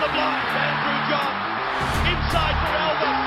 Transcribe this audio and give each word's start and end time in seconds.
the 0.00 0.08
block. 0.12 0.44
Andrew 0.52 1.00
John. 1.08 1.32
Inside 2.04 2.56
for 2.60 2.72
Albert. 2.76 3.25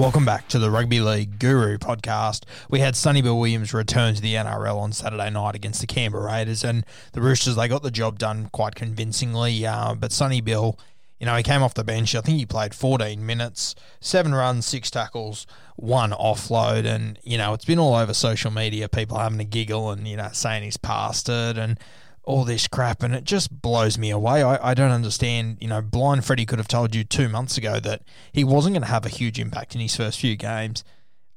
Welcome 0.00 0.24
back 0.24 0.48
to 0.48 0.58
the 0.58 0.70
Rugby 0.70 0.98
League 0.98 1.38
Guru 1.38 1.76
podcast. 1.76 2.44
We 2.70 2.80
had 2.80 2.96
Sonny 2.96 3.20
Bill 3.20 3.38
Williams 3.38 3.74
return 3.74 4.14
to 4.14 4.22
the 4.22 4.32
NRL 4.32 4.78
on 4.78 4.92
Saturday 4.92 5.28
night 5.28 5.54
against 5.54 5.82
the 5.82 5.86
Canberra 5.86 6.24
Raiders, 6.24 6.64
and 6.64 6.86
the 7.12 7.20
Roosters 7.20 7.54
they 7.54 7.68
got 7.68 7.82
the 7.82 7.90
job 7.90 8.18
done 8.18 8.48
quite 8.50 8.74
convincingly. 8.74 9.66
Uh, 9.66 9.94
but 9.94 10.10
Sonny 10.10 10.40
Bill, 10.40 10.78
you 11.18 11.26
know, 11.26 11.36
he 11.36 11.42
came 11.42 11.62
off 11.62 11.74
the 11.74 11.84
bench. 11.84 12.14
I 12.14 12.22
think 12.22 12.38
he 12.38 12.46
played 12.46 12.74
14 12.74 13.26
minutes, 13.26 13.74
seven 14.00 14.34
runs, 14.34 14.64
six 14.64 14.90
tackles, 14.90 15.46
one 15.76 16.12
offload, 16.12 16.86
and 16.86 17.18
you 17.22 17.36
know 17.36 17.52
it's 17.52 17.66
been 17.66 17.78
all 17.78 17.94
over 17.94 18.14
social 18.14 18.50
media. 18.50 18.88
People 18.88 19.18
having 19.18 19.38
a 19.38 19.44
giggle 19.44 19.90
and 19.90 20.08
you 20.08 20.16
know 20.16 20.30
saying 20.32 20.62
he's 20.62 20.78
past 20.78 21.28
it 21.28 21.58
and 21.58 21.78
all 22.24 22.44
this 22.44 22.68
crap, 22.68 23.02
and 23.02 23.14
it 23.14 23.24
just 23.24 23.62
blows 23.62 23.98
me 23.98 24.10
away. 24.10 24.42
I, 24.42 24.70
I 24.70 24.74
don't 24.74 24.90
understand. 24.90 25.58
You 25.60 25.68
know, 25.68 25.82
Blind 25.82 26.24
Freddie 26.24 26.46
could 26.46 26.58
have 26.58 26.68
told 26.68 26.94
you 26.94 27.04
two 27.04 27.28
months 27.28 27.56
ago 27.56 27.80
that 27.80 28.02
he 28.32 28.44
wasn't 28.44 28.74
going 28.74 28.82
to 28.82 28.88
have 28.88 29.06
a 29.06 29.10
huge 29.10 29.38
impact 29.38 29.74
in 29.74 29.80
his 29.80 29.96
first 29.96 30.20
few 30.20 30.36
games. 30.36 30.84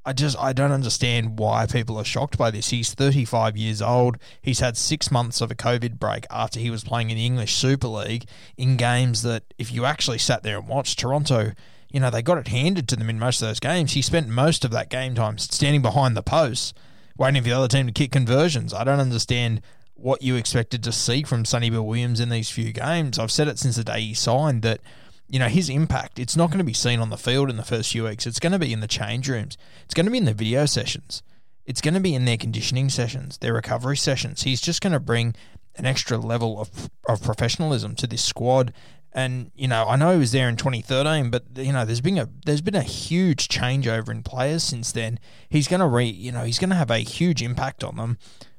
I 0.06 0.12
just 0.12 0.38
I 0.38 0.52
don't 0.52 0.74
understand 0.74 1.40
why 1.40 1.66
people 1.66 1.98
are 1.98 2.04
shocked 2.04 2.38
by 2.38 2.52
this. 2.52 2.70
He's 2.70 2.94
35 2.94 3.56
years 3.56 3.82
old. 3.82 4.18
He's 4.42 4.60
had 4.60 4.76
six 4.76 5.10
months 5.10 5.40
of 5.40 5.50
a 5.50 5.56
COVID 5.56 5.98
break 5.98 6.26
after 6.30 6.60
he 6.60 6.70
was 6.70 6.84
playing 6.84 7.10
in 7.10 7.16
the 7.16 7.26
English 7.26 7.56
Super 7.56 7.88
League 7.88 8.26
in 8.58 8.76
games 8.76 9.22
that, 9.24 9.44
if 9.58 9.72
you 9.72 9.86
actually 9.86 10.18
sat 10.18 10.44
there 10.44 10.58
and 10.58 10.68
watched 10.68 11.00
Toronto, 11.00 11.54
you 11.90 12.02
know 12.02 12.10
they 12.10 12.22
got 12.22 12.38
it 12.38 12.50
handed 12.50 12.90
to 12.90 12.98
them 12.98 13.10
in 13.10 13.18
most 13.18 13.42
of 13.42 13.48
those 13.48 13.62
games. 13.62 13.94
He 13.94 14.02
spent 14.02 14.28
most 14.28 14.66
of 14.66 14.72
that 14.72 14.90
game 14.90 15.16
time 15.16 15.38
standing 15.38 15.82
behind 15.82 16.18
the 16.18 16.24
posts, 16.24 16.74
waiting 17.18 17.42
for 17.42 17.48
the 17.48 17.56
other 17.56 17.70
team 17.70 17.88
to 17.88 17.94
kick 17.94 18.12
conversions. 18.12 18.74
I 18.74 18.84
don't 18.84 19.00
understand 19.00 19.62
what 20.04 20.22
you 20.22 20.36
expected 20.36 20.84
to 20.84 20.92
see 20.92 21.24
from 21.24 21.46
Sonny 21.46 21.70
Bill 21.70 21.86
Williams 21.86 22.20
in 22.20 22.30
these 22.30 22.50
few 22.50 22.74
games. 22.74 23.18
I've 23.18 23.32
said 23.32 23.48
it 23.48 23.58
since 23.58 23.78
the 23.78 23.86
day 23.86 24.02
he 24.02 24.14
signed 24.14 24.62
that 24.62 24.82
you 25.30 25.40
know 25.40 25.48
his 25.48 25.70
impact. 25.70 26.20
It's 26.20 26.36
not 26.36 26.50
going 26.50 26.60
to 26.60 26.66
be 26.66 26.74
seen 26.74 27.00
on 27.00 27.10
the 27.10 27.18
field 27.18 27.50
in 27.50 27.56
the 27.56 27.64
first 27.64 27.92
few 27.92 28.04
weeks. 28.04 28.28
It's 28.28 28.40
going 28.40 28.52
to 28.52 28.60
be 28.60 28.74
in 28.74 28.82
the 28.82 28.88
change 28.88 29.30
rooms. 29.30 29.58
It's 29.86 29.94
going 29.94 30.06
to 30.06 30.12
be 30.12 30.18
in 30.18 30.26
the 30.26 30.34
video 30.34 30.66
sessions. 30.66 31.24
It's 31.66 31.80
going 31.80 31.94
to 31.94 32.02
be 32.02 32.14
in 32.14 32.26
their 32.26 32.38
conditioning 32.38 32.90
sessions, 32.90 33.38
their 33.38 33.54
recovery 33.54 33.96
sessions. 33.96 34.44
He's 34.44 34.60
just 34.60 34.82
going 34.82 34.92
to 34.92 35.00
bring 35.00 35.36
an 35.76 35.86
extra 35.86 36.18
level 36.18 36.60
of 36.60 36.90
of 37.08 37.24
professionalism 37.24 37.96
to 37.96 38.08
this 38.08 38.24
squad. 38.24 38.74
And 39.14 39.52
you 39.56 39.70
know, 39.70 39.86
I 39.88 39.96
know 39.96 40.12
he 40.12 40.20
was 40.20 40.34
there 40.34 40.50
in 40.50 40.58
2013, 40.58 41.30
but 41.30 41.44
you 41.56 41.72
know, 41.72 41.86
there's 41.86 42.02
been 42.02 42.18
a 42.18 42.28
there's 42.46 42.62
been 42.62 42.76
a 42.76 42.84
huge 42.84 43.48
changeover 43.48 44.10
in 44.10 44.22
players 44.22 44.64
since 44.64 44.92
then. 44.92 45.18
He's 45.48 45.70
going 45.70 45.80
to 45.80 45.88
re, 45.88 46.06
you 46.06 46.34
know, 46.34 46.44
he's 46.44 46.60
going 46.60 46.72
to 46.72 46.76
have 46.76 46.92
a 46.92 47.00
huge 47.00 47.42
impact 47.42 47.86
on 47.86 47.96
them. 47.96 48.18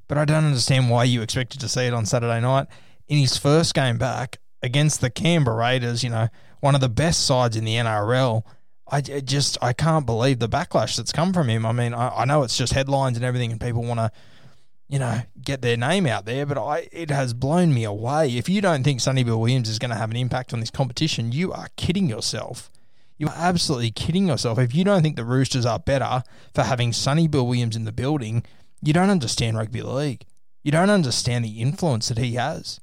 But 0.09 0.19
I 0.19 0.25
don't 0.25 0.45
understand 0.45 0.91
why 0.91 1.05
you 1.05 1.23
expected 1.23 1.61
to 1.61 1.69
see 1.69 1.87
it 1.87 1.95
on 1.95 2.07
Saturday 2.07 2.41
night 2.41 2.67
in 3.09 3.19
his 3.19 3.37
first 3.37 3.75
game 3.75 3.99
back 3.99 4.39
against 4.63 5.01
the 5.01 5.11
Canberra 5.11 5.57
Raiders. 5.57 6.03
You 6.03 6.11
know, 6.11 6.29
one 6.61 6.75
of 6.75 6.81
the 6.81 6.89
best 6.89 7.27
sides 7.27 7.57
in 7.57 7.65
the 7.65 7.75
NRL. 7.75 8.43
I 8.87 9.01
just 9.01 9.57
I 9.63 9.73
can't 9.73 10.05
believe 10.05 10.39
the 10.39 10.49
backlash 10.49 10.97
that's 10.97 11.13
come 11.13 11.33
from 11.33 11.49
him. 11.49 11.65
I 11.65 11.73
mean, 11.73 11.95
I, 11.95 12.09
I 12.11 12.25
know 12.27 12.43
it's 12.43 12.57
just 12.57 12.75
headlines 12.75 13.17
and 13.17 13.25
everything, 13.25 13.51
and 13.51 13.61
people 13.61 13.83
want 13.83 13.99
to, 13.99 14.13
you 14.89 14.99
know, 14.99 15.23
get 15.43 15.63
their 15.63 15.77
name 15.77 16.07
out 16.07 16.27
there, 16.27 16.45
but 16.45 16.59
I 16.59 16.89
it 16.93 17.11
has 17.11 17.33
blown 17.33 17.73
me 17.73 17.85
away. 17.85 18.37
If 18.37 18.49
you 18.49 18.61
don't 18.61 18.85
think 18.85 19.01
Sonny 19.01 19.25
Bill 19.25 19.41
Williams 19.41 19.71
is 19.71 19.79
going 19.79 19.91
to 19.91 19.97
have 19.97 20.11
an 20.11 20.17
impact 20.17 20.53
on 20.53 20.61
this 20.61 20.71
competition, 20.71 21.33
you 21.33 21.51
are 21.53 21.69
kidding 21.77 22.09
yourself. 22.09 22.71
You 23.17 23.29
are 23.29 23.35
absolutely 23.37 23.91
kidding 23.91 24.29
yourself. 24.29 24.59
If 24.59 24.75
you 24.75 24.85
don't 24.85 25.03
think 25.03 25.17
the 25.17 25.25
Roosters 25.25 25.65
are 25.65 25.79
better 25.79 26.23
for 26.55 26.63
having 26.63 26.93
Sonny 26.93 27.27
Bill 27.27 27.47
Williams 27.47 27.77
in 27.77 27.85
the 27.85 27.93
building, 27.93 28.45
you 28.85 28.93
don't 28.93 29.11
understand 29.11 29.57
rugby 29.57 29.83
league. 29.83 30.25
You 30.63 30.73
don't 30.73 30.91
understand 30.91 31.45
the 31.45 31.61
influence 31.61 32.09
that 32.09 32.19
he 32.19 32.35
has. 32.35 32.81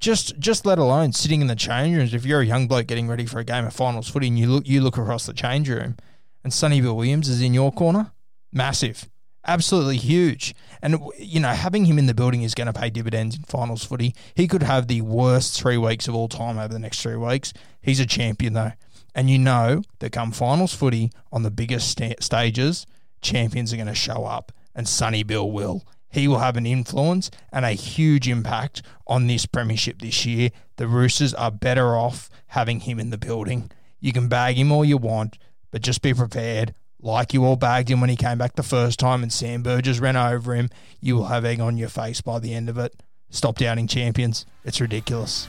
Just 0.00 0.38
just 0.38 0.66
let 0.66 0.78
alone 0.78 1.12
sitting 1.12 1.40
in 1.40 1.46
the 1.46 1.54
change 1.54 1.96
rooms. 1.96 2.12
If 2.12 2.26
you're 2.26 2.40
a 2.40 2.46
young 2.46 2.66
bloke 2.66 2.86
getting 2.86 3.08
ready 3.08 3.24
for 3.24 3.38
a 3.38 3.44
game 3.44 3.66
of 3.66 3.72
finals 3.72 4.08
footy 4.08 4.26
and 4.28 4.38
you 4.38 4.48
look 4.48 4.66
you 4.66 4.80
look 4.80 4.98
across 4.98 5.26
the 5.26 5.32
change 5.32 5.68
room 5.68 5.96
and 6.42 6.52
Sonny 6.52 6.80
Bill 6.80 6.96
Williams 6.96 7.28
is 7.28 7.40
in 7.40 7.54
your 7.54 7.70
corner, 7.70 8.12
massive. 8.52 9.08
Absolutely 9.46 9.96
huge. 9.96 10.54
And 10.80 10.98
you 11.18 11.40
know, 11.40 11.48
having 11.48 11.84
him 11.84 11.98
in 11.98 12.06
the 12.06 12.14
building 12.14 12.42
is 12.42 12.54
going 12.54 12.66
to 12.66 12.72
pay 12.72 12.90
dividends 12.90 13.36
in 13.36 13.42
finals 13.42 13.84
footy. 13.84 14.14
He 14.34 14.48
could 14.48 14.62
have 14.62 14.88
the 14.88 15.02
worst 15.02 15.60
3 15.60 15.76
weeks 15.78 16.08
of 16.08 16.14
all 16.14 16.28
time 16.28 16.58
over 16.58 16.72
the 16.72 16.78
next 16.78 17.02
3 17.02 17.16
weeks. 17.16 17.52
He's 17.80 18.00
a 18.00 18.06
champion 18.06 18.54
though. 18.54 18.72
And 19.14 19.30
you 19.30 19.38
know 19.38 19.82
that 20.00 20.12
come 20.12 20.32
finals 20.32 20.74
footy 20.74 21.10
on 21.32 21.42
the 21.42 21.50
biggest 21.50 21.90
sta- 21.90 22.20
stages, 22.20 22.86
champions 23.20 23.72
are 23.72 23.76
going 23.76 23.86
to 23.86 23.94
show 23.94 24.24
up 24.24 24.52
and 24.74 24.88
Sonny 24.88 25.22
Bill 25.22 25.50
will. 25.50 25.82
He 26.08 26.28
will 26.28 26.38
have 26.38 26.56
an 26.56 26.66
influence 26.66 27.30
and 27.50 27.64
a 27.64 27.72
huge 27.72 28.28
impact 28.28 28.82
on 29.06 29.26
this 29.26 29.46
premiership 29.46 30.00
this 30.00 30.26
year. 30.26 30.50
The 30.76 30.86
Roosters 30.86 31.32
are 31.32 31.50
better 31.50 31.96
off 31.96 32.28
having 32.48 32.80
him 32.80 33.00
in 33.00 33.10
the 33.10 33.18
building. 33.18 33.70
You 33.98 34.12
can 34.12 34.28
bag 34.28 34.56
him 34.56 34.70
all 34.70 34.84
you 34.84 34.98
want, 34.98 35.38
but 35.70 35.80
just 35.80 36.02
be 36.02 36.12
prepared. 36.12 36.74
Like 37.00 37.32
you 37.32 37.44
all 37.44 37.56
bagged 37.56 37.90
him 37.90 38.00
when 38.00 38.10
he 38.10 38.16
came 38.16 38.38
back 38.38 38.56
the 38.56 38.62
first 38.62 39.00
time 39.00 39.22
and 39.22 39.32
Sam 39.32 39.62
Burgess 39.62 40.00
ran 40.00 40.16
over 40.16 40.54
him, 40.54 40.68
you 41.00 41.16
will 41.16 41.26
have 41.26 41.44
egg 41.44 41.60
on 41.60 41.78
your 41.78 41.88
face 41.88 42.20
by 42.20 42.38
the 42.38 42.54
end 42.54 42.68
of 42.68 42.78
it. 42.78 42.94
Stop 43.30 43.56
doubting 43.56 43.86
champions. 43.86 44.44
It's 44.64 44.80
ridiculous. 44.80 45.48